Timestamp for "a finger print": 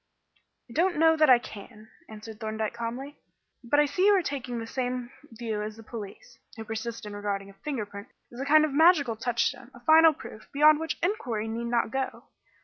7.51-8.07